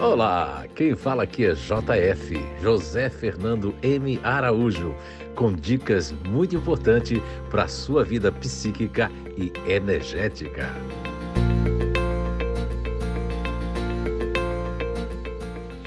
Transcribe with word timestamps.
Olá, 0.00 0.64
quem 0.76 0.94
fala 0.94 1.24
aqui 1.24 1.44
é 1.44 1.54
JF, 1.54 2.40
José 2.62 3.10
Fernando 3.10 3.74
M. 3.82 4.20
Araújo, 4.22 4.94
com 5.34 5.52
dicas 5.52 6.12
muito 6.12 6.54
importantes 6.54 7.20
para 7.50 7.64
a 7.64 7.68
sua 7.68 8.04
vida 8.04 8.30
psíquica 8.30 9.10
e 9.36 9.52
energética. 9.68 10.72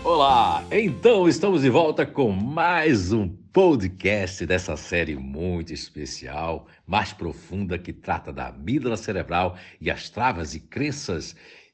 Olá, 0.04 0.62
então 0.70 1.30
estamos 1.30 1.62
de 1.62 1.70
volta 1.70 2.06
com 2.06 2.32
mais 2.32 3.14
um 3.14 3.30
podcast 3.54 4.46
dessa 4.46 4.76
série 4.76 5.16
muito 5.16 5.74
especial, 5.74 6.68
mais 6.86 7.14
profunda, 7.14 7.80
que 7.80 7.94
trata 7.94 8.34
da 8.34 8.50
amígdala 8.50 8.98
cerebral 8.98 9.56
e 9.80 9.90
as 9.90 10.10
travas 10.10 10.54
e 10.54 10.60
crenças 10.60 11.34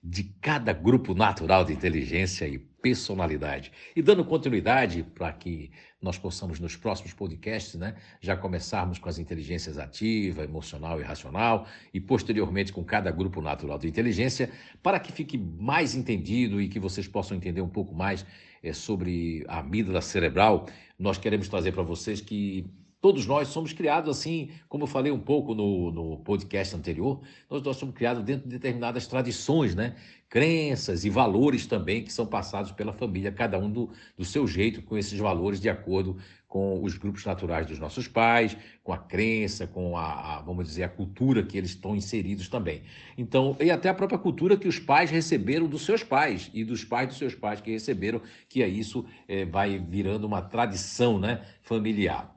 de 0.09 0.23
cada 0.23 0.71
grupo 0.71 1.13
natural 1.13 1.65
de 1.65 1.73
inteligência 1.73 2.47
e 2.47 2.57
personalidade. 2.57 3.73
E 3.93 4.01
dando 4.01 4.23
continuidade 4.23 5.03
para 5.03 5.33
que 5.33 5.69
nós 6.01 6.17
possamos, 6.17 6.61
nos 6.61 6.77
próximos 6.77 7.13
podcasts, 7.13 7.75
né, 7.75 7.95
já 8.21 8.37
começarmos 8.37 8.99
com 8.99 9.09
as 9.09 9.19
inteligências 9.19 9.77
ativa, 9.77 10.45
emocional 10.45 11.01
e 11.01 11.03
racional, 11.03 11.67
e 11.93 11.99
posteriormente 11.99 12.71
com 12.71 12.85
cada 12.85 13.11
grupo 13.11 13.41
natural 13.41 13.77
de 13.77 13.89
inteligência, 13.89 14.49
para 14.81 14.97
que 14.97 15.11
fique 15.11 15.37
mais 15.37 15.93
entendido 15.93 16.61
e 16.61 16.69
que 16.69 16.79
vocês 16.79 17.05
possam 17.05 17.35
entender 17.35 17.59
um 17.59 17.67
pouco 17.67 17.93
mais 17.93 18.25
é, 18.63 18.71
sobre 18.71 19.43
a 19.49 19.59
amígdala 19.59 20.01
cerebral, 20.01 20.67
nós 20.97 21.17
queremos 21.17 21.49
trazer 21.49 21.73
para 21.73 21.83
vocês 21.83 22.21
que 22.21 22.65
Todos 22.99 23.27
nós 23.27 23.49
somos 23.49 23.73
criados 23.73 24.09
assim, 24.09 24.49
como 24.67 24.83
eu 24.83 24.87
falei 24.87 25.11
um 25.11 25.19
pouco 25.19 25.53
no, 25.53 25.91
no 25.91 26.17
podcast 26.17 26.75
anterior, 26.75 27.21
nós, 27.49 27.61
nós 27.61 27.77
somos 27.77 27.93
criados 27.93 28.23
dentro 28.23 28.49
de 28.49 28.55
determinadas 28.55 29.05
tradições, 29.05 29.75
né? 29.75 29.95
crenças 30.29 31.05
e 31.05 31.09
valores 31.09 31.65
também 31.65 32.03
que 32.03 32.11
são 32.11 32.25
passados 32.25 32.71
pela 32.71 32.91
família, 32.91 33.31
cada 33.31 33.57
um 33.57 33.69
do, 33.69 33.89
do 34.17 34.25
seu 34.25 34.45
jeito, 34.45 34.81
com 34.81 34.97
esses 34.97 35.17
valores 35.17 35.59
de 35.59 35.69
acordo 35.69 36.17
com 36.47 36.81
os 36.81 36.97
grupos 36.97 37.25
naturais 37.25 37.67
dos 37.67 37.77
nossos 37.77 38.07
pais, 38.07 38.57
com 38.83 38.91
a 38.91 38.97
crença, 38.97 39.67
com 39.67 39.97
a, 39.97 40.37
a, 40.37 40.41
vamos 40.41 40.65
dizer, 40.65 40.83
a 40.83 40.89
cultura 40.89 41.43
que 41.43 41.57
eles 41.57 41.71
estão 41.71 41.95
inseridos 41.95 42.47
também. 42.49 42.81
Então, 43.17 43.55
e 43.59 43.69
até 43.69 43.89
a 43.89 43.93
própria 43.93 44.17
cultura 44.17 44.57
que 44.57 44.67
os 44.67 44.79
pais 44.79 45.11
receberam 45.11 45.67
dos 45.67 45.83
seus 45.83 46.03
pais 46.03 46.49
e 46.53 46.63
dos 46.63 46.83
pais 46.83 47.09
dos 47.09 47.17
seus 47.17 47.35
pais 47.35 47.61
que 47.61 47.71
receberam, 47.71 48.21
que 48.49 48.63
é 48.63 48.67
isso 48.67 49.05
é, 49.27 49.45
vai 49.45 49.77
virando 49.77 50.25
uma 50.25 50.41
tradição 50.41 51.19
né, 51.19 51.45
familiar 51.61 52.36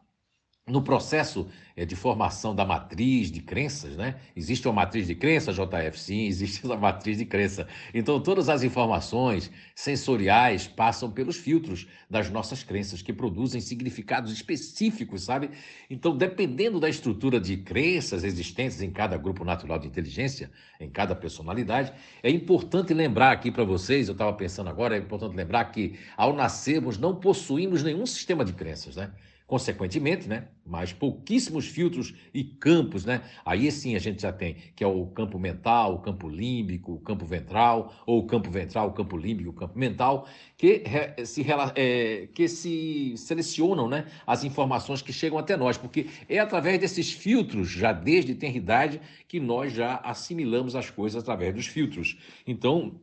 no 0.67 0.83
processo 0.83 1.49
é, 1.77 1.85
de 1.85 1.97
formação 1.97 2.55
da 2.55 2.65
matriz 2.65 3.31
de 3.31 3.41
crenças, 3.41 3.97
né? 3.97 4.17
Existe 4.37 4.69
uma 4.69 4.75
matriz 4.75 5.07
de 5.07 5.15
crença, 5.15 5.53
JF? 5.53 5.99
Sim, 5.99 6.27
existe 6.27 6.65
uma 6.65 6.77
matriz 6.77 7.19
de 7.19 7.25
crença. 7.25 7.67
Então, 7.93 8.21
todas 8.21 8.49
as 8.49 8.63
informações 8.63 9.51
sensoriais 9.75 10.69
passam 10.69 11.11
pelos 11.11 11.37
filtros 11.37 11.89
das 12.09 12.31
nossas 12.31 12.63
crenças, 12.63 13.03
que 13.03 13.13
produzem 13.13 13.61
significados 13.61 14.33
específicos, 14.33 15.23
sabe? 15.25 15.51
Então, 15.89 16.17
dependendo 16.17 16.79
da 16.79 16.89
estrutura 16.89 17.41
de 17.41 17.57
crenças 17.57 18.23
existentes 18.23 18.81
em 18.81 18.91
cada 18.91 19.17
grupo 19.17 19.45
natural 19.45 19.79
de 19.79 19.89
inteligência, 19.89 20.51
em 20.79 20.89
cada 20.89 21.15
personalidade, 21.15 21.93
é 22.23 22.31
importante 22.31 22.95
lembrar 22.95 23.33
aqui 23.33 23.51
para 23.51 23.65
vocês, 23.65 24.09
eu 24.09 24.13
estava 24.13 24.33
pensando 24.33 24.69
agora, 24.69 24.97
é 24.97 24.99
importante 24.99 25.35
lembrar 25.35 25.65
que 25.67 25.99
ao 26.17 26.35
nascermos 26.35 26.99
não 26.99 27.17
possuímos 27.17 27.83
nenhum 27.83 28.07
sistema 28.07 28.45
de 28.45 28.53
crenças, 28.53 28.97
né? 28.97 29.11
Consequentemente, 29.51 30.29
né, 30.29 30.45
mais 30.65 30.93
pouquíssimos 30.93 31.67
filtros 31.67 32.15
e 32.33 32.45
campos, 32.45 33.05
né? 33.05 33.21
Aí 33.45 33.69
sim 33.73 33.97
a 33.97 33.99
gente 33.99 34.23
já 34.23 34.33
tem, 34.33 34.55
que 34.77 34.85
é 34.85 34.87
o 34.87 35.07
campo 35.09 35.41
mental, 35.41 35.95
o 35.95 35.99
campo 35.99 36.29
límbico, 36.29 36.93
o 36.93 37.01
campo 37.01 37.27
ventral, 37.27 37.93
ou 38.07 38.21
o 38.21 38.27
campo 38.29 38.49
ventral, 38.49 38.87
o 38.87 38.93
campo 38.93 39.17
límbico, 39.17 39.51
o 39.51 39.53
campo 39.53 39.77
mental, 39.77 40.29
que 40.57 40.85
se, 41.25 41.45
é, 41.75 42.29
que 42.33 42.47
se 42.47 43.17
selecionam, 43.17 43.89
né, 43.89 44.07
as 44.25 44.45
informações 44.45 45.03
que 45.03 45.13
chegam 45.13 45.37
até 45.37 45.57
nós, 45.57 45.77
porque 45.77 46.07
é 46.29 46.39
através 46.39 46.79
desses 46.79 47.13
filtros, 47.13 47.69
já 47.69 47.93
desde 47.93 48.37
tenridade, 48.37 49.01
que 49.27 49.41
nós 49.41 49.73
já 49.73 49.97
assimilamos 49.97 50.77
as 50.77 50.91
coisas 50.91 51.21
através 51.21 51.53
dos 51.53 51.67
filtros. 51.67 52.17
Então, 52.47 53.01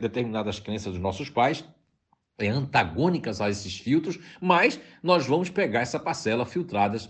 determinadas 0.00 0.58
crenças 0.58 0.92
dos 0.92 1.00
nossos 1.00 1.30
pais 1.30 1.64
é, 2.38 2.48
antagônicas 2.48 3.40
a 3.40 3.48
esses 3.48 3.78
filtros, 3.78 4.18
mas 4.40 4.80
nós 5.02 5.26
vamos 5.26 5.50
pegar 5.50 5.80
essa 5.80 5.98
parcela 5.98 6.44
filtradas 6.44 7.08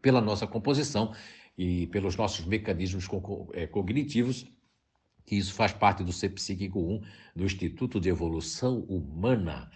pela 0.00 0.20
nossa 0.20 0.46
composição 0.46 1.14
e 1.56 1.86
pelos 1.88 2.16
nossos 2.16 2.44
mecanismos 2.44 3.06
é, 3.52 3.66
cognitivos, 3.66 4.46
que 5.26 5.36
isso 5.36 5.54
faz 5.54 5.72
parte 5.72 6.02
do 6.02 6.12
Ser 6.12 6.30
Psíquico 6.30 6.80
1 6.80 7.02
do 7.36 7.44
Instituto 7.44 8.00
de 8.00 8.08
Evolução 8.08 8.80
Humana. 8.88 9.70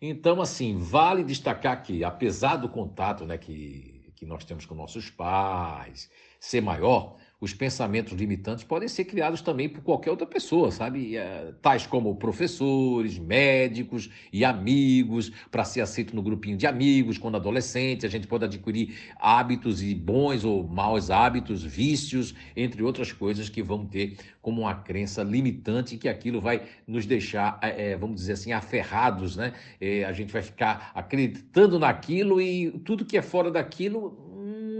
Então, 0.00 0.40
assim, 0.40 0.78
vale 0.78 1.24
destacar 1.24 1.82
que, 1.82 2.04
apesar 2.04 2.56
do 2.56 2.68
contato 2.68 3.24
né, 3.26 3.36
que, 3.36 4.12
que 4.14 4.24
nós 4.24 4.44
temos 4.44 4.64
com 4.64 4.74
nossos 4.74 5.10
pais 5.10 6.10
ser 6.38 6.60
maior, 6.60 7.16
os 7.40 7.52
pensamentos 7.52 8.12
limitantes 8.12 8.64
podem 8.64 8.88
ser 8.88 9.04
criados 9.04 9.42
também 9.42 9.68
por 9.68 9.82
qualquer 9.82 10.10
outra 10.10 10.26
pessoa, 10.26 10.70
sabe? 10.70 11.16
É, 11.16 11.52
tais 11.60 11.86
como 11.86 12.16
professores, 12.16 13.18
médicos 13.18 14.10
e 14.32 14.44
amigos, 14.44 15.30
para 15.50 15.64
ser 15.64 15.80
aceito 15.80 16.14
no 16.14 16.22
grupinho 16.22 16.56
de 16.56 16.66
amigos, 16.66 17.18
quando 17.18 17.36
adolescente, 17.36 18.06
a 18.06 18.08
gente 18.08 18.26
pode 18.26 18.44
adquirir 18.44 18.94
hábitos 19.20 19.82
e 19.82 19.94
bons 19.94 20.44
ou 20.44 20.66
maus 20.66 21.10
hábitos, 21.10 21.62
vícios, 21.62 22.34
entre 22.56 22.82
outras 22.82 23.12
coisas 23.12 23.48
que 23.48 23.62
vão 23.62 23.84
ter 23.84 24.16
como 24.40 24.62
uma 24.62 24.74
crença 24.74 25.22
limitante 25.22 25.96
que 25.96 26.08
aquilo 26.08 26.40
vai 26.40 26.62
nos 26.86 27.06
deixar, 27.06 27.58
é, 27.62 27.96
vamos 27.96 28.16
dizer 28.16 28.34
assim, 28.34 28.52
aferrados, 28.52 29.36
né? 29.36 29.52
É, 29.80 30.04
a 30.04 30.12
gente 30.12 30.32
vai 30.32 30.42
ficar 30.42 30.92
acreditando 30.94 31.78
naquilo 31.78 32.40
e 32.40 32.70
tudo 32.84 33.04
que 33.04 33.16
é 33.16 33.22
fora 33.22 33.50
daquilo 33.50 34.33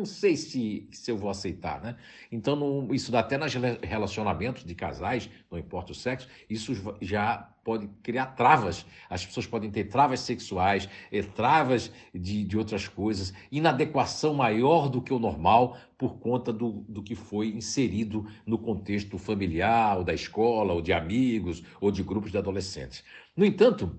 não 0.05 0.07
sei 0.07 0.37
se, 0.37 0.87
se 0.93 1.11
eu 1.11 1.17
vou 1.17 1.31
aceitar, 1.31 1.81
né? 1.83 1.97
Então, 2.31 2.55
não, 2.55 2.95
isso 2.95 3.11
dá 3.11 3.21
até 3.21 3.39
nos 3.39 3.55
relacionamentos 3.83 4.63
de 4.63 4.75
casais, 4.75 5.31
não 5.51 5.59
importa 5.59 5.93
o 5.93 5.95
sexo, 5.95 6.29
isso 6.49 6.75
já 7.01 7.51
pode 7.65 7.89
criar 8.03 8.27
travas. 8.27 8.85
As 9.09 9.25
pessoas 9.25 9.47
podem 9.47 9.71
ter 9.71 9.85
travas 9.85 10.21
sexuais, 10.21 10.87
eh, 11.11 11.23
travas 11.23 11.91
de, 12.15 12.45
de 12.45 12.59
outras 12.59 12.87
coisas, 12.87 13.33
inadequação 13.51 14.35
maior 14.35 14.91
do 14.91 15.01
que 15.01 15.15
o 15.15 15.19
normal 15.19 15.79
por 15.97 16.19
conta 16.19 16.53
do, 16.53 16.85
do 16.87 17.03
que 17.03 17.15
foi 17.15 17.49
inserido 17.49 18.27
no 18.45 18.59
contexto 18.59 19.17
familiar, 19.17 19.97
ou 19.97 20.05
da 20.05 20.13
escola, 20.13 20.75
ou 20.75 20.83
de 20.83 20.93
amigos, 20.93 21.63
ou 21.81 21.91
de 21.91 22.03
grupos 22.03 22.31
de 22.31 22.37
adolescentes. 22.37 23.03
No 23.35 23.47
entanto, 23.47 23.99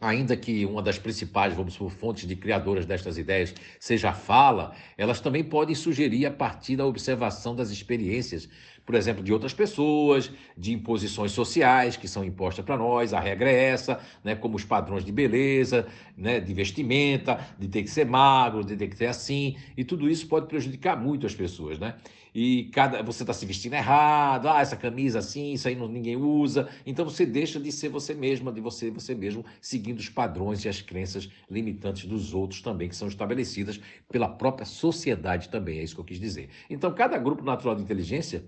ainda 0.00 0.36
que 0.36 0.64
uma 0.64 0.82
das 0.82 0.98
principais, 0.98 1.52
vamos 1.52 1.76
por 1.76 1.90
fontes 1.90 2.26
de 2.26 2.34
criadoras 2.34 2.86
destas 2.86 3.18
ideias 3.18 3.54
seja 3.78 4.10
a 4.10 4.14
fala, 4.14 4.74
elas 4.96 5.20
também 5.20 5.44
podem 5.44 5.74
sugerir 5.74 6.24
a 6.24 6.30
partir 6.30 6.76
da 6.76 6.86
observação 6.86 7.54
das 7.54 7.70
experiências, 7.70 8.48
por 8.90 8.96
exemplo, 8.96 9.22
de 9.22 9.32
outras 9.32 9.54
pessoas, 9.54 10.32
de 10.58 10.72
imposições 10.72 11.30
sociais 11.30 11.96
que 11.96 12.08
são 12.08 12.24
impostas 12.24 12.64
para 12.64 12.76
nós, 12.76 13.14
a 13.14 13.20
regra 13.20 13.48
é 13.48 13.66
essa, 13.66 14.00
né, 14.24 14.34
como 14.34 14.56
os 14.56 14.64
padrões 14.64 15.04
de 15.04 15.12
beleza, 15.12 15.86
né, 16.16 16.40
de 16.40 16.52
vestimenta, 16.52 17.38
de 17.56 17.68
ter 17.68 17.84
que 17.84 17.88
ser 17.88 18.04
magro, 18.04 18.64
de 18.64 18.76
ter 18.76 18.88
que 18.88 18.96
ser 18.96 19.06
assim, 19.06 19.56
e 19.76 19.84
tudo 19.84 20.10
isso 20.10 20.26
pode 20.26 20.48
prejudicar 20.48 21.00
muito 21.00 21.24
as 21.24 21.32
pessoas, 21.32 21.78
né? 21.78 21.94
e 22.34 22.64
cada 22.72 23.02
você 23.02 23.22
está 23.22 23.32
se 23.32 23.44
vestindo 23.44 23.74
errado, 23.74 24.48
ah, 24.48 24.60
essa 24.60 24.76
camisa 24.76 25.18
assim, 25.18 25.52
isso 25.52 25.68
aí 25.68 25.74
não, 25.74 25.88
ninguém 25.88 26.16
usa. 26.16 26.68
Então 26.86 27.04
você 27.04 27.26
deixa 27.26 27.58
de 27.58 27.70
ser 27.72 27.88
você 27.88 28.14
mesma, 28.14 28.52
de 28.52 28.60
você 28.60 28.90
você 28.90 29.14
mesmo, 29.14 29.44
seguindo 29.60 29.98
os 29.98 30.08
padrões 30.08 30.64
e 30.64 30.68
as 30.68 30.80
crenças 30.80 31.28
limitantes 31.50 32.06
dos 32.06 32.34
outros 32.34 32.62
também, 32.62 32.88
que 32.88 32.96
são 32.96 33.08
estabelecidas 33.08 33.80
pela 34.10 34.28
própria 34.28 34.64
sociedade 34.64 35.48
também, 35.48 35.78
é 35.78 35.82
isso 35.82 35.94
que 35.94 36.00
eu 36.00 36.04
quis 36.04 36.20
dizer. 36.20 36.48
Então, 36.68 36.92
cada 36.92 37.18
grupo 37.18 37.44
natural 37.44 37.74
de 37.74 37.82
inteligência, 37.82 38.44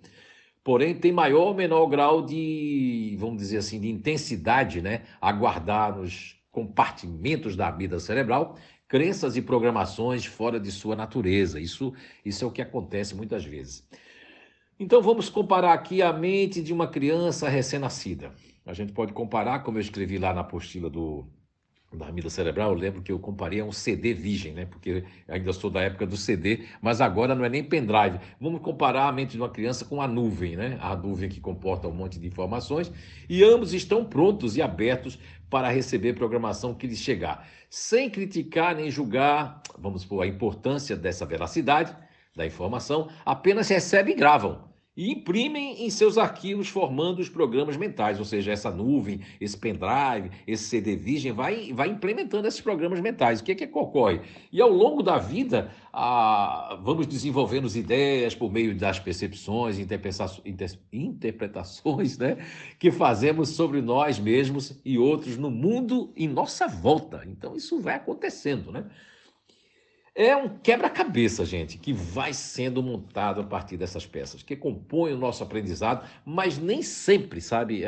porém, 0.64 0.94
tem 0.94 1.12
maior 1.12 1.48
ou 1.48 1.54
menor 1.54 1.86
grau 1.86 2.24
de, 2.24 3.16
vamos 3.18 3.38
dizer 3.38 3.58
assim, 3.58 3.80
de 3.80 3.90
intensidade, 3.90 4.80
né, 4.80 5.02
a 5.20 5.32
guardar 5.32 5.96
nos 5.96 6.36
compartimentos 6.50 7.56
da 7.56 7.70
vida 7.70 7.98
cerebral 7.98 8.56
crenças 8.92 9.38
e 9.38 9.40
programações 9.40 10.26
fora 10.26 10.60
de 10.60 10.70
sua 10.70 10.94
natureza. 10.94 11.58
Isso, 11.58 11.94
isso 12.22 12.44
é 12.44 12.46
o 12.46 12.50
que 12.50 12.60
acontece 12.60 13.14
muitas 13.14 13.42
vezes. 13.42 13.88
Então 14.78 15.00
vamos 15.00 15.30
comparar 15.30 15.72
aqui 15.72 16.02
a 16.02 16.12
mente 16.12 16.62
de 16.62 16.74
uma 16.74 16.86
criança 16.86 17.48
recém-nascida. 17.48 18.34
A 18.66 18.74
gente 18.74 18.92
pode 18.92 19.14
comparar, 19.14 19.60
como 19.60 19.78
eu 19.78 19.80
escrevi 19.80 20.18
lá 20.18 20.34
na 20.34 20.42
apostila 20.42 20.90
do, 20.90 21.26
da 21.96 22.06
amígdala 22.06 22.30
cerebral, 22.30 22.72
eu 22.72 22.78
lembro 22.78 23.02
que 23.02 23.12
eu 23.12 23.18
comparei 23.18 23.60
a 23.60 23.64
um 23.64 23.72
CD 23.72 24.14
virgem, 24.14 24.52
né? 24.52 24.66
Porque 24.66 25.04
ainda 25.28 25.52
sou 25.52 25.70
da 25.70 25.82
época 25.82 26.06
do 26.06 26.16
CD, 26.16 26.64
mas 26.80 27.00
agora 27.00 27.34
não 27.34 27.44
é 27.44 27.48
nem 27.48 27.62
pendrive. 27.62 28.18
Vamos 28.40 28.62
comparar 28.62 29.08
a 29.08 29.12
mente 29.12 29.32
de 29.32 29.38
uma 29.38 29.50
criança 29.50 29.84
com 29.84 30.00
a 30.00 30.08
nuvem, 30.08 30.56
né? 30.56 30.78
A 30.80 30.96
nuvem 30.96 31.28
que 31.28 31.40
comporta 31.40 31.86
um 31.88 31.92
monte 31.92 32.18
de 32.18 32.26
informações, 32.26 32.90
e 33.28 33.44
ambos 33.44 33.74
estão 33.74 34.04
prontos 34.04 34.56
e 34.56 34.62
abertos 34.62 35.18
para 35.50 35.68
receber 35.68 36.14
programação 36.14 36.72
que 36.72 36.86
lhes 36.86 36.98
chegar, 36.98 37.46
sem 37.68 38.08
criticar 38.08 38.74
nem 38.74 38.90
julgar, 38.90 39.62
vamos 39.78 40.02
supor, 40.02 40.22
a 40.22 40.26
importância 40.26 40.96
dessa 40.96 41.26
veracidade 41.26 41.94
da 42.34 42.46
informação, 42.46 43.10
apenas 43.24 43.68
recebem 43.68 44.14
e 44.14 44.16
gravam. 44.16 44.71
E 44.96 45.10
imprimem 45.10 45.84
em 45.84 45.90
seus 45.90 46.18
arquivos 46.18 46.68
formando 46.68 47.20
os 47.20 47.28
programas 47.28 47.76
mentais, 47.76 48.18
ou 48.18 48.24
seja, 48.24 48.52
essa 48.52 48.70
nuvem, 48.70 49.20
esse 49.40 49.56
pendrive, 49.56 50.30
esse 50.46 50.64
CD 50.64 50.96
Vision 50.96 51.34
vai, 51.34 51.72
vai 51.72 51.88
implementando 51.88 52.46
esses 52.46 52.60
programas 52.60 53.00
mentais. 53.00 53.40
O 53.40 53.44
que 53.44 53.52
é 53.52 53.54
que 53.54 53.64
ocorre? 53.72 54.20
E 54.52 54.60
ao 54.60 54.70
longo 54.70 55.02
da 55.02 55.16
vida, 55.16 55.70
vamos 56.82 57.06
desenvolvendo 57.06 57.66
as 57.66 57.74
ideias 57.74 58.34
por 58.34 58.52
meio 58.52 58.76
das 58.76 58.98
percepções, 58.98 59.78
interpretações 60.92 62.18
né, 62.18 62.36
que 62.78 62.90
fazemos 62.90 63.50
sobre 63.50 63.80
nós 63.80 64.18
mesmos 64.18 64.78
e 64.84 64.98
outros 64.98 65.38
no 65.38 65.50
mundo 65.50 66.12
em 66.14 66.28
nossa 66.28 66.68
volta. 66.68 67.22
Então, 67.26 67.56
isso 67.56 67.80
vai 67.80 67.94
acontecendo, 67.94 68.70
né? 68.70 68.84
É 70.14 70.36
um 70.36 70.58
quebra-cabeça, 70.58 71.42
gente, 71.42 71.78
que 71.78 71.90
vai 71.90 72.34
sendo 72.34 72.82
montado 72.82 73.40
a 73.40 73.44
partir 73.44 73.78
dessas 73.78 74.04
peças, 74.04 74.42
que 74.42 74.54
compõem 74.54 75.14
o 75.14 75.18
nosso 75.18 75.42
aprendizado, 75.42 76.06
mas 76.22 76.58
nem 76.58 76.82
sempre, 76.82 77.40
sabe, 77.40 77.82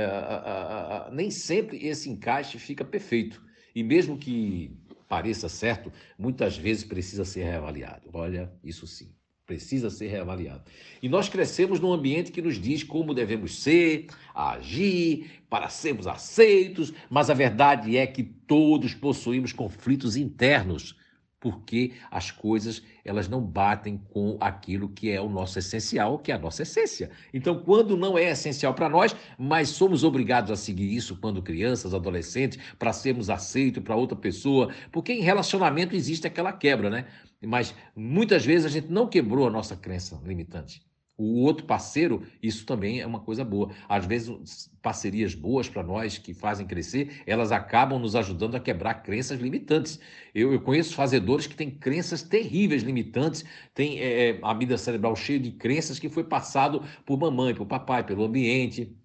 nem 1.13 1.31
sempre 1.31 1.87
esse 1.87 2.09
encaixe 2.09 2.59
fica 2.59 2.83
perfeito. 2.83 3.43
E 3.75 3.83
mesmo 3.83 4.17
que 4.17 4.75
pareça 5.07 5.51
certo, 5.51 5.93
muitas 6.19 6.57
vezes 6.57 6.83
precisa 6.83 7.27
ser 7.27 7.45
reavaliado. 7.45 8.09
Olha, 8.11 8.51
isso 8.65 8.87
sim, 8.87 9.13
precisa 9.45 9.91
ser 9.91 10.07
reavaliado. 10.09 10.65
E 11.03 11.11
nós 11.11 11.29
crescemos 11.29 11.79
num 11.79 11.93
ambiente 11.93 12.33
que 12.33 12.41
nos 12.41 12.59
diz 12.59 12.83
como 12.83 13.13
devemos 13.13 13.63
ser, 13.63 14.07
agir, 14.35 15.43
para 15.51 15.69
sermos 15.69 16.07
aceitos, 16.07 16.91
mas 17.11 17.29
a 17.29 17.35
verdade 17.35 17.99
é 17.99 18.07
que 18.07 18.23
todos 18.23 18.95
possuímos 18.95 19.53
conflitos 19.53 20.17
internos 20.17 20.97
porque 21.45 21.93
as 22.11 22.31
coisas 22.31 22.83
elas 23.05 23.29
não 23.29 23.43
batem 23.43 24.01
com 24.15 24.39
aquilo 24.41 24.89
que 24.89 25.11
é 25.11 25.21
o 25.21 25.29
nosso 25.29 25.59
essencial, 25.59 26.19
que 26.19 26.33
é 26.33 26.35
a 26.35 26.39
nossa 26.39 26.63
essência. 26.63 27.11
Então, 27.35 27.63
quando 27.63 27.99
não 27.99 28.17
é 28.17 28.31
essencial 28.31 28.73
para 28.73 28.89
nós, 28.89 29.15
mas 29.39 29.69
somos 29.69 30.05
obrigados 30.05 30.51
a 30.51 30.57
seguir 30.57 30.91
isso 30.97 31.19
quando 31.21 31.43
crianças, 31.43 31.93
adolescentes, 31.93 32.59
para 32.79 32.95
sermos 32.95 33.29
aceitos 33.29 33.83
para 33.85 33.95
outra 33.95 34.17
pessoa, 34.17 34.73
porque 34.91 35.13
em 35.13 35.21
relacionamento 35.21 35.95
existe 35.95 36.27
aquela 36.27 36.51
quebra, 36.51 36.89
né? 36.89 37.05
Mas 37.43 37.75
muitas 37.95 38.43
vezes 38.43 38.65
a 38.65 38.71
gente 38.71 38.91
não 38.91 39.07
quebrou 39.07 39.47
a 39.47 39.51
nossa 39.51 39.77
crença 39.77 40.19
limitante. 40.25 40.81
O 41.17 41.43
outro 41.43 41.65
parceiro, 41.65 42.27
isso 42.43 42.67
também 42.67 43.01
é 43.01 43.07
uma 43.07 43.21
coisa 43.21 43.45
boa. 43.45 43.71
Às 43.89 44.05
vezes, 44.05 44.69
parcerias 44.83 45.33
boas 45.33 45.69
para 45.69 45.83
nós 45.83 46.19
que 46.19 46.35
fazem 46.35 46.67
crescer, 46.67 47.23
elas 47.25 47.53
acabam 47.53 48.01
nos 48.01 48.17
ajudando 48.17 48.57
a 48.57 48.61
quebrar 48.61 48.95
crenças 48.95 49.41
limitantes. 49.41 50.01
Eu, 50.35 50.53
eu 50.53 50.61
conheço 50.61 50.95
fazedores 50.95 51.47
que 51.47 51.55
têm 51.55 51.71
crenças 51.71 52.23
terríveis, 52.23 52.83
limitantes, 52.83 53.45
tem 53.73 54.01
é, 54.01 54.41
a 54.43 54.53
vida 54.55 54.77
cerebral 54.77 55.15
cheia 55.15 55.39
de 55.39 55.53
crenças 55.53 56.01
que 56.01 56.09
foi 56.09 56.25
passado 56.25 56.83
por 57.07 57.17
mamãe, 57.17 57.55
por 57.55 57.67
papai, 57.67 58.05
pelo 58.05 58.25
ambiente, 58.25 58.97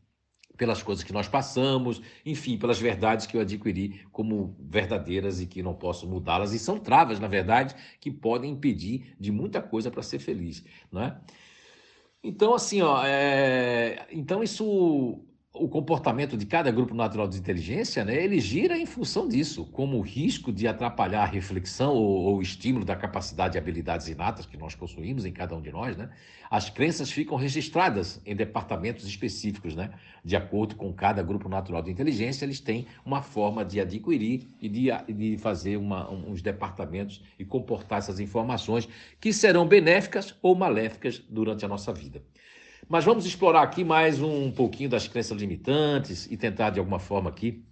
pelas 0.59 0.83
coisas 0.83 1.03
que 1.03 1.13
nós 1.13 1.27
passamos, 1.27 2.01
enfim, 2.25 2.57
pelas 2.57 2.79
verdades 2.79 3.25
que 3.25 3.37
eu 3.37 3.41
adquiri 3.41 4.01
como 4.11 4.57
verdadeiras 4.59 5.39
e 5.39 5.47
que 5.47 5.63
não 5.63 5.73
posso 5.73 6.07
mudá-las. 6.07 6.53
E 6.53 6.59
são 6.59 6.77
travas, 6.77 7.19
na 7.19 7.27
verdade, 7.27 7.75
que 7.99 8.11
podem 8.11 8.51
impedir 8.51 9.15
de 9.19 9.31
muita 9.31 9.61
coisa 9.61 9.89
para 9.89 10.03
ser 10.03 10.19
feliz, 10.19 10.63
não 10.91 11.03
é? 11.03 11.17
Então, 12.23 12.53
assim, 12.53 12.81
ó, 12.81 13.03
é... 13.05 14.07
então 14.11 14.43
isso 14.43 15.25
o 15.51 15.67
comportamento 15.67 16.37
de 16.37 16.45
cada 16.45 16.69
grupo 16.69 16.93
natural 16.93 17.27
de 17.27 17.37
inteligência, 17.37 18.05
né, 18.05 18.23
ele 18.23 18.39
gira 18.39 18.77
em 18.77 18.85
função 18.85 19.27
disso, 19.27 19.65
como 19.71 19.97
o 19.97 20.01
risco 20.01 20.53
de 20.53 20.67
atrapalhar 20.67 21.23
a 21.23 21.25
reflexão 21.25 21.93
ou, 21.95 22.37
o 22.37 22.41
estímulo 22.41 22.85
da 22.85 22.95
capacidade 22.95 23.57
e 23.57 23.59
habilidades 23.59 24.07
inatas 24.07 24.45
que 24.45 24.55
nós 24.55 24.75
possuímos 24.75 25.25
em 25.25 25.31
cada 25.31 25.55
um 25.55 25.61
de 25.61 25.71
nós, 25.71 25.97
né? 25.97 26.09
As 26.51 26.69
crenças 26.69 27.11
ficam 27.11 27.35
registradas 27.35 28.21
em 28.25 28.35
departamentos 28.35 29.07
específicos, 29.07 29.75
né? 29.75 29.91
De 30.23 30.35
acordo 30.35 30.75
com 30.75 30.93
cada 30.93 31.23
grupo 31.23 31.49
natural 31.49 31.81
de 31.81 31.91
inteligência, 31.91 32.45
eles 32.45 32.59
têm 32.59 32.85
uma 33.03 33.21
forma 33.21 33.65
de 33.65 33.79
adquirir 33.79 34.47
e 34.61 34.69
de, 34.69 34.89
de 35.11 35.37
fazer 35.37 35.77
uma, 35.77 36.09
uns 36.11 36.41
departamentos 36.43 37.23
e 37.39 37.43
comportar 37.43 37.99
essas 37.99 38.19
informações 38.19 38.87
que 39.19 39.33
serão 39.33 39.67
benéficas 39.67 40.35
ou 40.43 40.55
maléficas 40.55 41.19
durante 41.27 41.65
a 41.65 41.67
nossa 41.67 41.91
vida. 41.91 42.21
Mas 42.89 43.05
vamos 43.05 43.23
explorar 43.23 43.61
aqui 43.61 43.83
mais 43.83 44.19
um 44.19 44.51
pouquinho 44.51 44.89
das 44.89 45.07
crenças 45.07 45.39
limitantes 45.39 46.25
e 46.25 46.35
tentar, 46.35 46.71
de 46.71 46.79
alguma 46.79 46.97
forma, 46.97 47.29
aqui, 47.29 47.63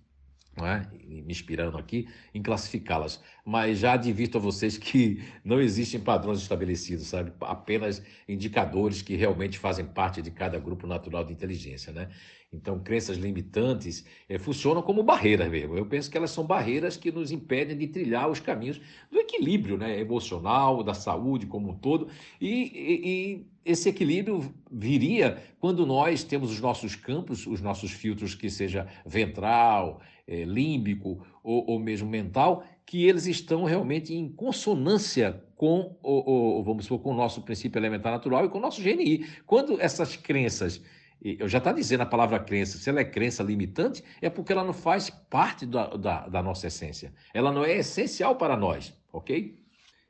é? 0.58 0.86
me 1.08 1.32
inspirando 1.32 1.76
aqui, 1.76 2.08
em 2.36 2.42
classificá-las. 2.42 3.20
Mas 3.44 3.80
já 3.80 3.94
advirto 3.94 4.38
a 4.38 4.42
vocês 4.42 4.78
que 4.78 5.24
não 5.44 5.60
existem 5.60 6.00
padrões 6.00 6.40
estabelecidos, 6.40 7.08
sabe? 7.08 7.34
Apenas 7.42 8.00
indicadores 8.30 9.02
que 9.02 9.16
realmente 9.16 9.58
fazem 9.58 9.88
parte 9.88 10.22
de 10.22 10.30
cada 10.30 10.60
grupo 10.60 10.86
natural 10.86 11.24
de 11.24 11.34
inteligência, 11.34 11.92
né? 11.92 12.10
Então, 12.58 12.80
crenças 12.80 13.18
limitantes 13.18 14.04
é, 14.28 14.40
funcionam 14.40 14.82
como 14.82 15.04
barreiras 15.04 15.50
mesmo. 15.50 15.78
Eu 15.78 15.86
penso 15.86 16.10
que 16.10 16.18
elas 16.18 16.32
são 16.32 16.44
barreiras 16.44 16.98
que 16.98 17.12
nos 17.12 17.32
impedem 17.32 17.78
de 17.78 17.88
trilhar 17.88 18.28
os 18.30 18.40
caminhos 18.40 18.82
do 19.12 19.20
equilíbrio 19.20 19.78
né, 19.78 20.00
emocional, 20.00 20.84
da 20.84 20.96
saúde 20.96 21.46
como 21.46 21.70
um 21.70 21.76
todo. 21.76 22.08
E, 22.42 22.50
e, 22.50 23.08
e 23.08 23.46
esse 23.64 23.88
equilíbrio 23.90 24.54
viria 24.72 25.38
quando 25.60 25.86
nós 25.86 26.24
temos 26.24 26.52
os 26.52 26.60
nossos 26.60 26.96
campos, 26.96 27.46
os 27.46 27.62
nossos 27.62 27.92
filtros, 27.92 28.34
que 28.34 28.50
seja 28.50 28.88
ventral, 29.06 30.02
é, 30.28 30.44
límbico 30.44 31.24
ou, 31.44 31.70
ou, 31.70 31.80
mesmo 31.80 32.10
mental, 32.10 32.64
que 32.86 33.06
eles 33.06 33.28
estão 33.28 33.64
realmente 33.66 34.14
em 34.14 34.28
consonância 34.28 35.44
com 35.56 35.96
o, 36.02 36.60
o, 36.60 36.64
vamos 36.64 36.86
supor, 36.86 37.04
com 37.04 37.12
o 37.12 37.18
nosso 37.18 37.42
princípio 37.44 37.80
elementar 37.80 38.12
natural 38.12 38.46
e 38.46 38.50
com 38.50 38.58
o 38.58 38.62
nosso 38.62 38.82
GNI. 38.82 39.26
Quando 39.46 39.80
essas 39.80 40.16
crenças 40.16 40.82
eu 41.22 41.48
já 41.48 41.58
está 41.58 41.72
dizendo 41.72 42.02
a 42.02 42.06
palavra 42.06 42.40
crença, 42.40 42.78
se 42.78 42.90
ela 42.90 43.00
é 43.00 43.06
crença 43.06 43.44
limitante, 43.44 44.04
é 44.22 44.30
porque 44.30 44.54
ela 44.54 44.64
não 44.64 44.74
faz 44.74 45.10
parte 45.10 45.66
da, 45.66 45.88
da, 45.88 46.28
da, 46.28 46.44
nossa 46.44 46.68
essência. 46.68 47.14
Ela 47.34 47.52
não 47.52 47.66
é 47.66 47.78
essencial 47.78 48.36
para 48.36 48.56
nós, 48.56 48.94
ok? 49.12 49.58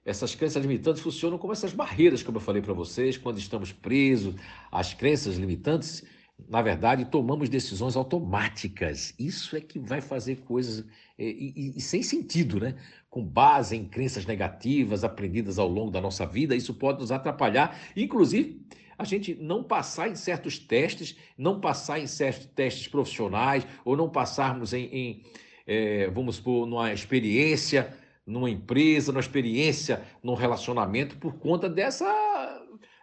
Essas 0.05 0.35
crenças 0.35 0.61
limitantes 0.61 1.01
funcionam 1.01 1.37
como 1.37 1.53
essas 1.53 1.73
barreiras, 1.73 2.23
como 2.23 2.37
eu 2.37 2.41
falei 2.41 2.61
para 2.61 2.73
vocês, 2.73 3.17
quando 3.17 3.37
estamos 3.39 3.71
presos 3.71 4.35
às 4.71 4.93
crenças 4.93 5.35
limitantes, 5.35 6.03
na 6.47 6.61
verdade, 6.61 7.05
tomamos 7.05 7.49
decisões 7.49 7.95
automáticas. 7.95 9.13
Isso 9.17 9.55
é 9.55 9.61
que 9.61 9.79
vai 9.79 10.01
fazer 10.01 10.37
coisas 10.41 10.85
e, 11.17 11.53
e, 11.55 11.77
e, 11.77 11.81
sem 11.81 12.03
sentido, 12.03 12.59
né? 12.59 12.75
Com 13.09 13.25
base 13.25 13.75
em 13.75 13.85
crenças 13.85 14.25
negativas 14.25 15.03
aprendidas 15.03 15.57
ao 15.57 15.67
longo 15.67 15.89
da 15.89 15.99
nossa 15.99 16.25
vida, 16.25 16.55
isso 16.55 16.75
pode 16.75 16.99
nos 16.99 17.11
atrapalhar, 17.11 17.77
inclusive 17.95 18.61
a 18.97 19.03
gente 19.03 19.35
não 19.35 19.63
passar 19.63 20.09
em 20.09 20.15
certos 20.15 20.57
testes, 20.57 21.15
não 21.37 21.59
passar 21.59 21.99
em 21.99 22.07
certos 22.07 22.47
testes 22.47 22.87
profissionais, 22.87 23.65
ou 23.85 23.95
não 23.95 24.09
passarmos 24.09 24.73
em, 24.73 24.85
em 24.85 25.23
é, 25.67 26.09
vamos 26.09 26.37
supor, 26.37 26.65
numa 26.65 26.93
experiência, 26.93 27.95
numa 28.25 28.49
empresa, 28.49 29.11
numa 29.11 29.21
experiência, 29.21 30.01
num 30.23 30.33
relacionamento, 30.33 31.17
por 31.17 31.35
conta 31.35 31.69
dessa, 31.69 32.05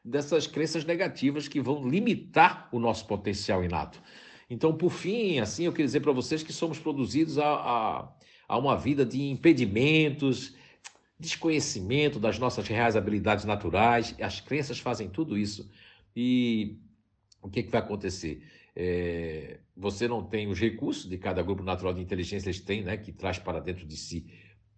dessas 0.04 0.46
crenças 0.46 0.84
negativas 0.84 1.46
que 1.46 1.60
vão 1.60 1.86
limitar 1.86 2.68
o 2.72 2.78
nosso 2.78 3.06
potencial 3.06 3.62
inato. 3.62 4.02
Então, 4.48 4.76
por 4.76 4.90
fim, 4.90 5.38
assim, 5.38 5.64
eu 5.64 5.72
queria 5.72 5.86
dizer 5.86 6.00
para 6.00 6.12
vocês 6.12 6.42
que 6.42 6.52
somos 6.52 6.78
produzidos 6.78 7.38
a, 7.38 7.46
a, 7.46 8.08
a 8.48 8.58
uma 8.58 8.76
vida 8.76 9.04
de 9.04 9.22
impedimentos, 9.30 10.54
desconhecimento 11.18 12.18
das 12.18 12.38
nossas 12.38 12.66
reais 12.66 12.97
habilidades 12.97 13.44
naturais. 13.44 14.14
As 14.21 14.40
crenças 14.40 14.78
fazem 14.78 15.09
tudo 15.09 15.38
isso. 15.38 15.71
E 16.14 16.78
o 17.42 17.49
que, 17.49 17.62
que 17.62 17.71
vai 17.71 17.80
acontecer? 17.80 18.42
É, 18.76 19.61
você 19.76 20.09
não 20.09 20.25
tem 20.25 20.49
os 20.49 20.59
recursos 20.59 21.09
de 21.09 21.16
cada 21.16 21.42
grupo 21.42 21.62
natural 21.62 21.94
de 21.94 22.00
inteligência, 22.00 22.49
eles 22.49 22.61
têm, 22.61 22.83
né, 22.83 22.97
que 22.97 23.12
traz 23.12 23.38
para 23.38 23.61
dentro 23.61 23.87
de 23.87 23.97
si, 23.97 24.26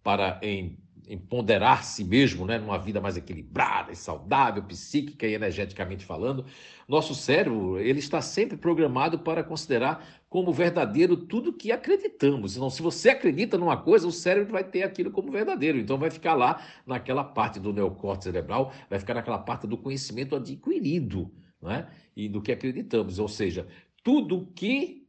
para 0.03 0.39
em, 0.43 0.77
empoderar 1.07 1.83
si 1.83 2.03
mesmo, 2.03 2.45
né, 2.45 2.57
numa 2.57 2.77
vida 2.77 2.99
mais 2.99 3.15
equilibrada 3.15 3.91
e 3.91 3.95
saudável, 3.95 4.61
psíquica 4.63 5.25
e 5.25 5.33
energeticamente 5.33 6.05
falando. 6.05 6.45
Nosso 6.87 7.15
cérebro, 7.15 7.79
ele 7.79 7.99
está 7.99 8.21
sempre 8.21 8.57
programado 8.57 9.19
para 9.19 9.43
considerar 9.43 10.05
como 10.29 10.51
verdadeiro 10.51 11.15
tudo 11.15 11.53
que 11.53 11.71
acreditamos. 11.71 12.57
Então, 12.57 12.69
se 12.69 12.81
você 12.81 13.09
acredita 13.09 13.57
numa 13.57 13.77
coisa, 13.77 14.07
o 14.07 14.11
cérebro 14.11 14.51
vai 14.51 14.63
ter 14.63 14.83
aquilo 14.83 15.09
como 15.09 15.31
verdadeiro. 15.31 15.77
Então, 15.77 15.97
vai 15.97 16.11
ficar 16.11 16.33
lá 16.33 16.61
naquela 16.85 17.23
parte 17.23 17.59
do 17.59 17.71
neocórtex 17.71 18.25
cerebral, 18.25 18.73
vai 18.89 18.99
ficar 18.99 19.13
naquela 19.13 19.39
parte 19.39 19.65
do 19.65 19.77
conhecimento 19.77 20.35
adquirido, 20.35 21.31
não 21.61 21.71
é? 21.71 21.87
E 22.15 22.27
do 22.27 22.41
que 22.41 22.51
acreditamos. 22.51 23.19
Ou 23.19 23.27
seja, 23.27 23.65
tudo 24.03 24.47
que 24.53 25.06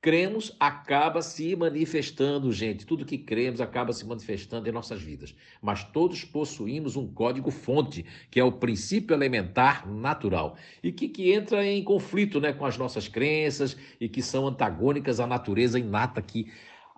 cremos 0.00 0.56
acaba 0.58 1.20
se 1.20 1.54
manifestando, 1.54 2.50
gente. 2.52 2.86
Tudo 2.86 3.04
que 3.04 3.18
cremos 3.18 3.60
acaba 3.60 3.92
se 3.92 4.06
manifestando 4.06 4.68
em 4.68 4.72
nossas 4.72 5.02
vidas. 5.02 5.34
Mas 5.60 5.84
todos 5.84 6.24
possuímos 6.24 6.96
um 6.96 7.06
código-fonte, 7.06 8.04
que 8.30 8.40
é 8.40 8.44
o 8.44 8.52
princípio 8.52 9.14
elementar 9.14 9.86
natural, 9.86 10.56
e 10.82 10.90
que, 10.90 11.08
que 11.08 11.32
entra 11.32 11.64
em 11.66 11.84
conflito 11.84 12.40
né, 12.40 12.52
com 12.52 12.64
as 12.64 12.78
nossas 12.78 13.08
crenças 13.08 13.76
e 14.00 14.08
que 14.08 14.22
são 14.22 14.46
antagônicas 14.46 15.20
à 15.20 15.26
natureza 15.26 15.78
inata 15.78 16.22
que 16.22 16.50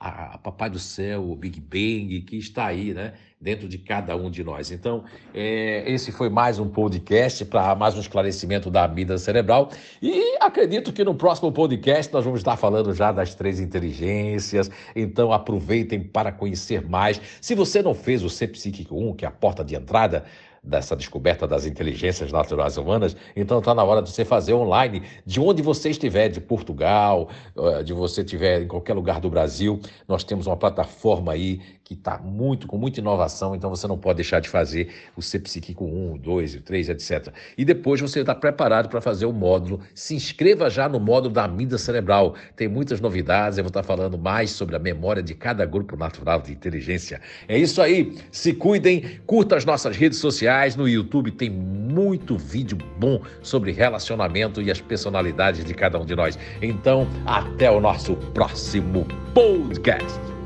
a, 0.02 0.34
a 0.34 0.38
Papai 0.38 0.68
do 0.68 0.80
Céu, 0.80 1.30
o 1.30 1.36
Big 1.36 1.60
Bang, 1.60 2.20
que 2.22 2.36
está 2.36 2.66
aí, 2.66 2.92
né? 2.92 3.12
Dentro 3.40 3.68
de 3.68 3.78
cada 3.78 4.16
um 4.16 4.30
de 4.30 4.42
nós. 4.42 4.70
Então, 4.70 5.04
é, 5.32 5.84
esse 5.86 6.10
foi 6.10 6.28
mais 6.28 6.58
um 6.58 6.68
podcast 6.68 7.44
para 7.44 7.74
mais 7.74 7.96
um 7.96 8.00
esclarecimento 8.00 8.70
da 8.70 8.86
vida 8.86 9.16
cerebral. 9.18 9.70
E 10.00 10.36
acredito 10.40 10.92
que 10.92 11.04
no 11.04 11.14
próximo 11.14 11.52
podcast 11.52 12.12
nós 12.12 12.24
vamos 12.24 12.40
estar 12.40 12.56
falando 12.56 12.92
já 12.94 13.12
das 13.12 13.34
três 13.34 13.60
inteligências. 13.60 14.70
Então, 14.94 15.32
aproveitem 15.32 16.02
para 16.02 16.32
conhecer 16.32 16.88
mais. 16.88 17.20
Se 17.40 17.54
você 17.54 17.82
não 17.82 17.94
fez 17.94 18.22
o 18.24 18.30
C 18.30 18.48
Psíquico 18.48 18.96
1, 18.96 19.14
que 19.14 19.24
é 19.24 19.28
a 19.28 19.32
porta 19.32 19.64
de 19.64 19.74
entrada, 19.74 20.24
dessa 20.62 20.94
descoberta 20.94 21.46
das 21.46 21.66
inteligências 21.66 22.30
naturais 22.30 22.76
humanas, 22.76 23.16
então 23.34 23.58
está 23.58 23.74
na 23.74 23.82
hora 23.82 24.00
de 24.00 24.10
você 24.10 24.24
fazer 24.24 24.54
online, 24.54 25.02
de 25.26 25.40
onde 25.40 25.60
você 25.60 25.90
estiver, 25.90 26.28
de 26.28 26.40
Portugal, 26.40 27.28
eh, 27.56 27.82
de 27.82 27.92
você 27.92 28.20
estiver 28.20 28.62
em 28.62 28.68
qualquer 28.68 28.94
lugar 28.94 29.20
do 29.20 29.28
Brasil, 29.28 29.80
nós 30.06 30.22
temos 30.22 30.46
uma 30.46 30.56
plataforma 30.56 31.32
aí 31.32 31.60
que 31.84 31.94
está 31.94 32.18
muito, 32.18 32.66
com 32.66 32.78
muita 32.78 33.00
inovação, 33.00 33.54
então 33.54 33.68
você 33.68 33.86
não 33.86 33.98
pode 33.98 34.16
deixar 34.16 34.40
de 34.40 34.48
fazer 34.48 34.92
o 35.16 35.22
C 35.22 35.38
Psíquico 35.38 35.84
1, 35.84 36.18
2, 36.18 36.60
3, 36.64 36.88
etc. 36.90 37.28
E 37.56 37.64
depois 37.64 38.00
você 38.00 38.20
está 38.20 38.34
preparado 38.34 38.88
para 38.88 39.00
fazer 39.00 39.26
o 39.26 39.32
módulo. 39.32 39.80
Se 39.94 40.14
inscreva 40.14 40.70
já 40.70 40.88
no 40.88 41.00
módulo 41.00 41.34
da 41.34 41.44
amígdala 41.44 41.78
cerebral. 41.78 42.34
Tem 42.56 42.68
muitas 42.68 43.00
novidades, 43.00 43.58
eu 43.58 43.64
vou 43.64 43.68
estar 43.68 43.82
falando 43.82 44.18
mais 44.18 44.50
sobre 44.50 44.76
a 44.76 44.78
memória 44.78 45.22
de 45.22 45.34
cada 45.34 45.64
grupo 45.66 45.96
natural 45.96 46.40
de 46.40 46.52
inteligência. 46.52 47.20
É 47.48 47.58
isso 47.58 47.80
aí. 47.82 48.16
Se 48.30 48.52
cuidem, 48.52 49.20
curta 49.26 49.56
as 49.56 49.64
nossas 49.64 49.96
redes 49.96 50.18
sociais. 50.18 50.76
No 50.76 50.88
YouTube 50.88 51.30
tem 51.32 51.50
muito 51.50 52.36
vídeo 52.36 52.78
bom 52.98 53.20
sobre 53.42 53.72
relacionamento 53.72 54.62
e 54.62 54.70
as 54.70 54.80
personalidades 54.80 55.64
de 55.64 55.74
cada 55.74 55.98
um 55.98 56.06
de 56.06 56.14
nós. 56.14 56.38
Então, 56.60 57.06
até 57.26 57.70
o 57.70 57.80
nosso 57.80 58.16
próximo 58.16 59.06
podcast. 59.34 60.41